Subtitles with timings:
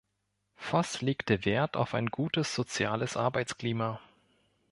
[0.55, 4.01] Voss legte Wert auf ein gutes soziales Arbeitsklima.